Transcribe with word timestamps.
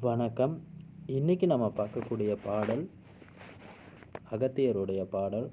வணக்கம். 0.00 0.60
இன்னைக்கு 1.06 1.46
நம்ம 1.46 1.72
பார்க்கக்கூடிய 1.76 2.36
பாடல் 2.44 2.88
அகத்தியருடைய 4.30 5.04
பாடல். 5.04 5.50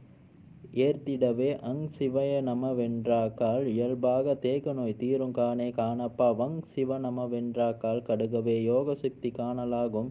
ஏர்த்திடவே 0.73 1.59
அங் 1.59 1.89
சிவய 1.99 2.41
நமவென்றாக்கால் 2.41 3.65
இயல்பாக 3.65 4.35
தேக 4.35 4.73
நோய் 4.73 4.95
தீரும் 4.97 5.33
காணே 5.33 5.73
காணப்பா 5.73 6.35
வங் 6.35 6.61
சிவ 6.61 6.99
நமவென்றாக்கால் 6.99 8.03
கடுகவே 8.03 8.63
யோக 8.63 8.95
சக்தி 8.95 9.29
காணலாகும். 9.29 10.09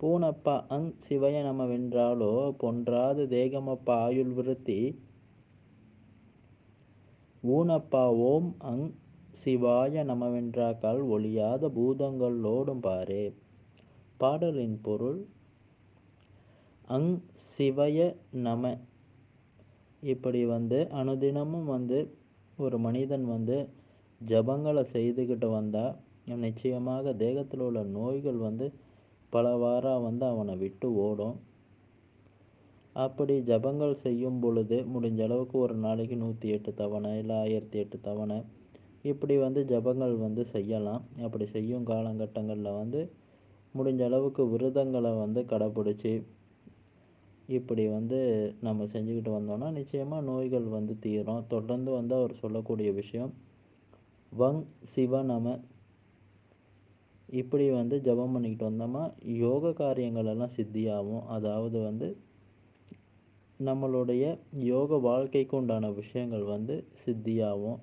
பூனப்பா 0.00 0.66
அங் 0.68 0.94
சிவய 1.08 1.42
நமவென்றாலோ 1.42 2.54
பொன்றாது 2.60 3.26
தேகமப்பா 3.26 3.90
ஆயுள் 3.90 4.32
விருத்தி. 4.32 4.98
ஊனப்பா 7.46 8.06
ஓம் 8.06 8.54
அங் 8.58 8.94
சிவாய 9.44 10.04
நமவென்றாக்கால் 10.04 11.08
ஒழியாத 11.08 11.68
பூதங்களோடும் 11.68 12.80
பாரே. 12.80 13.34
பாடலின் 14.20 14.78
பொருள் 14.86 15.20
அங் 16.94 17.12
சிவய 17.50 17.98
நம 18.46 18.72
இப்படி 20.02 20.40
வந்து 20.54 20.78
அனுதினமும் 21.00 21.68
வந்து 21.74 21.98
ஒரு 22.58 22.76
மனிதன் 22.86 23.26
வந்து 23.34 23.56
ஜபங்களை 24.20 24.82
செய்துக்கிட்டு 24.94 25.48
வந்தால் 25.58 25.96
நிச்சயமாக 26.46 27.12
தேகத்தில் 27.22 27.62
உள்ள 27.66 27.80
நோய்கள் 27.96 28.40
வந்து 28.46 28.66
பலவாறாக 29.32 30.02
வந்து 30.06 30.24
அவனை 30.32 30.54
விட்டு 30.62 30.88
ஓடும். 31.06 31.36
அப்படி 32.96 33.34
ஜபங்கள் 33.50 33.94
செய்யும் 34.04 34.40
பொழுது 34.42 34.76
முடிஞ்ச 34.94 35.20
அளவுக்கு 35.26 35.56
ஒரு 35.64 35.74
நாளைக்கு 35.84 36.16
நூற்றி 36.22 36.48
எட்டு 36.56 36.70
தவணை 36.80 37.10
இல்லை 37.20 37.36
ஆயிரத்தி 37.44 37.78
எட்டு 37.82 37.98
தவணை 38.08 38.38
இப்படி 39.10 39.34
வந்து 39.44 39.60
ஜபங்கள் 39.72 40.14
வந்து 40.26 40.42
செய்யலாம். 40.54 41.02
அப்படி 41.26 41.46
செய்யும் 41.56 41.88
காலகட்டங்களில் 41.90 42.78
வந்து 42.80 43.02
முடிஞ்ச 43.74 44.00
அளவுக்கு 44.04 44.42
விரதங்களை 44.48 45.12
வந்து 45.14 45.40
கடைப்பிடிச்சி 45.42 46.12
இப்படி 47.48 47.88
வந்து 47.88 48.18
நம்ம 48.60 48.84
செஞ்சுக்கிட்டு 48.84 49.30
வந்தோம்னா 49.36 49.68
நிச்சயமாக 49.70 50.22
நோய்கள் 50.22 50.66
வந்து 50.68 50.94
தீரும். 50.98 51.46
தொடர்ந்து 51.48 51.90
வந்து 51.90 52.14
அவர் 52.14 52.34
சொல்லக்கூடிய 52.34 52.90
விஷயம் 52.92 53.32
வங் 54.32 54.60
சிவ 54.92 55.22
நம. 55.22 55.54
இப்படி 57.28 57.70
வந்து 57.70 57.96
ஜபம் 58.00 58.32
பண்ணிக்கிட்டு 58.32 58.68
வந்தோமா 58.70 59.02
யோக 59.36 59.72
காரியங்கள் 59.72 60.30
எல்லாம் 60.32 60.54
சித்தியாகும். 60.56 61.24
அதாவது 61.28 61.78
வந்து 61.80 62.08
நம்மளுடைய 63.60 64.24
யோக 64.72 64.98
வாழ்க்கைக்கு 65.08 65.56
உண்டான 65.56 65.90
விஷயங்கள் 65.90 66.44
வந்து 66.54 66.74
சித்தியாகும். 67.02 67.78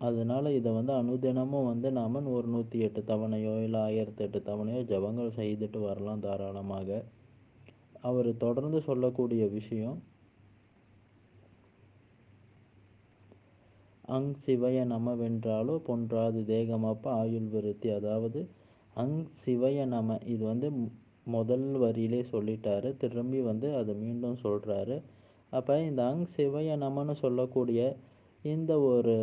அதனால் 0.00 0.48
இதை 0.58 0.70
வந்து 0.72 0.92
அனுதினமும் 0.92 1.68
வந்து 1.68 1.88
நாம் 1.98 2.32
ஒரு 2.36 2.48
நூற்றி 2.48 2.78
எட்டு 2.78 3.00
தவணையோ 3.10 3.52
இல்லை 3.66 3.80
ஆயிரத்தி 3.80 4.22
எட்டு 4.26 4.40
தவணையோ 4.48 4.80
ஜபங்கள் 4.90 5.36
செய்துட்டு 5.38 5.78
வரலாம் 5.80 6.24
தாராளமாக. 6.26 6.88
அவர் 8.00 8.30
தொடர்ந்து 8.36 8.78
சொல்லக்கூடிய 8.88 9.44
விஷயம் 9.58 9.98
அங் 14.08 14.32
சிவய 14.44 14.78
நமவென்றாலோ 14.86 15.74
பொன்றாது 15.86 16.40
தேகமாப்ப 16.50 17.04
ஆயுள் 17.22 17.48
விருத்தி. 17.54 17.88
அதாவது 17.90 18.40
அங் 18.96 19.18
சிவய 19.44 19.86
நம 19.86 20.18
இது 20.24 20.42
வந்து 20.44 20.68
முதல் 21.26 21.68
வரியிலே 21.82 22.20
சொல்லிட்டாரு 22.32 22.88
திரும்பி 23.02 23.40
வந்து 23.40 23.68
அதை 23.76 23.92
மீண்டும் 24.02 24.42
சொல்கிறாரு 24.42 24.96
அப்போ 25.52 25.74
இந்த 25.82 26.02
அங் 26.04 26.26
சிவய 26.36 26.76
நமன்னு 26.76 27.14
சொல்லக்கூடிய 27.22 27.80
இந்த 28.44 28.72
ஒரு 28.88 29.14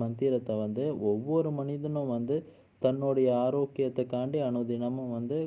மந்திரத்தை 0.00 0.54
வந்து 0.64 0.84
ஒவ்வொரு 1.10 1.50
மனிதனும் 1.58 2.12
வந்து 2.16 2.36
தன்னுடைய 2.82 3.28
ஆரோக்கியத்துக்காண்டி 3.46 4.38
அனுதினமும் 4.48 5.14
வந்து 5.16 5.38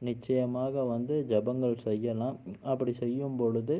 நிச்சயமாக 0.00 0.84
வந்து 0.84 1.14
ஜபங்கள் 1.30 1.76
செய்யலாம். 1.86 2.36
அப்படி 2.72 2.92
செய்யும் 3.02 3.36
பொழுது 3.36 3.76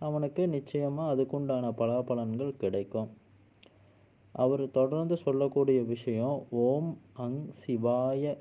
அவனுக்கு 0.00 0.42
நிச்சயமாக 0.48 1.12
அதுக்குண்டான 1.12 1.70
பலாபலன்கள் 1.80 2.52
கிடைக்கும். 2.62 3.08
அவர் 4.34 4.64
தொடர்ந்து 4.70 5.14
சொல்லக்கூடிய 5.24 5.78
விஷயம் 5.94 6.36
ஓம் 6.64 6.90
அங் 7.24 7.40
சிவாய. 7.62 8.34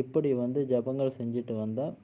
இப்படி 0.00 0.30
வந்து 0.42 0.60
ஜபங்கள் 0.72 1.16
செஞ்சுட்டு 1.18 1.54
வந்தால் 1.62 1.94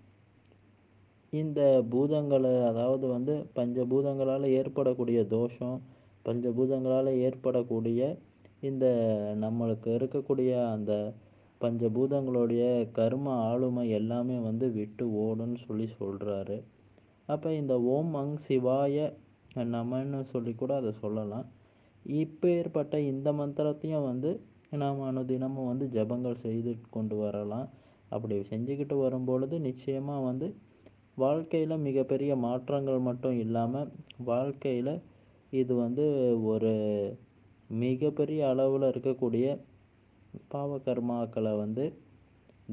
இந்த 1.33 1.61
பூதங்களை 1.93 2.53
அதாவது 2.69 3.07
வந்து 3.07 3.35
பஞ்சபூதங்களால் 3.57 4.47
ஏற்படக்கூடிய 4.59 5.21
தோஷம் 5.37 5.79
பஞ்சபூதங்களால் 6.25 7.11
ஏற்படக்கூடிய 7.27 8.01
இந்த 8.69 8.87
நம்மளுக்கு 9.45 9.89
இருக்கக்கூடிய 9.99 10.51
அந்த 10.75 10.93
பஞ்சபூதங்களுடைய 11.61 12.65
கர்ம 12.99 13.33
ஆளுமை 13.49 13.85
எல்லாமே 13.99 14.37
வந்து 14.49 14.67
விட்டு 14.77 15.07
ஓடுன்னு 15.25 15.59
சொல்லி 15.67 15.87
சொல்கிறாரு 15.99 16.57
அப்போ 17.29 17.49
இந்த 17.61 17.75
ஓம் 17.95 18.15
அங் 18.21 18.37
சிவாய 18.47 18.97
நமன்னு 19.75 20.21
சொல்லி 20.33 20.53
கூட 20.55 20.73
அதை 20.81 20.93
சொல்லலாம். 21.03 21.47
இப்போ 22.05 22.47
ஏற்பட்ட 22.61 22.95
இந்த 23.13 23.29
மந்திரத்தையும் 23.41 24.07
வந்து 24.11 24.31
நாம் 24.83 25.01
அனுதினமும் 25.11 25.69
வந்து 25.71 25.87
ஜபங்கள் 25.97 26.43
செய்து 26.45 26.73
கொண்டு 26.97 27.17
வரலாம். 27.23 27.67
அப்படி 28.15 28.37
செஞ்சுக்கிட்டு 28.53 28.97
வரும்பொழுது 29.05 29.57
நிச்சயமாக 29.69 30.27
வந்து 30.29 30.47
வாழ்க்கையில் 31.23 31.85
மிகப்பெரிய 31.87 32.33
மாற்றங்கள் 32.47 33.07
மட்டும் 33.09 33.37
இல்லாமல் 33.45 33.91
வாழ்க்கையில் 34.31 34.93
இது 35.53 35.73
வந்து 35.75 36.05
ஒரு 36.53 36.73
மிகப்பெரிய 37.71 38.41
அளவில் 38.49 38.87
இருக்கக்கூடிய 38.91 39.47
பாவகர்மாக்களை 40.53 41.53
வந்து 41.59 41.85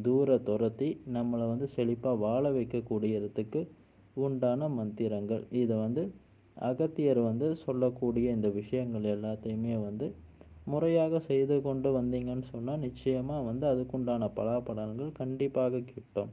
தூர 0.06 0.38
துரத்தி 0.48 0.90
நம்மளை 1.14 1.46
வந்து 1.48 1.68
செழிப்பாக 1.76 2.22
வாழ 2.26 2.44
வைக்கக்கூடியதுக்கு 2.52 3.62
உண்டான 4.18 4.70
மந்திரங்கள். 4.70 5.44
இதை 5.62 5.76
வந்து 5.78 6.04
அகத்தியர் 6.58 7.22
வந்து 7.22 7.48
சொல்லக்கூடிய 7.56 8.28
இந்த 8.36 8.50
விஷயங்கள் 8.50 9.06
எல்லாத்தையுமே 9.16 9.76
வந்து 9.82 10.08
முறையாக 10.66 11.20
செய்து 11.30 11.56
கொண்டு 11.62 11.90
வந்தீங்கன்னு 11.98 12.48
சொன்னால் 12.54 12.80
நிச்சயமாக 12.80 13.46
வந்து 13.50 13.66
அதுக்குண்டான 13.68 14.30
பலாபலன்கள் 14.38 15.12
கண்டிப்பாக 15.12 15.82
கிட்டும். 15.92 16.32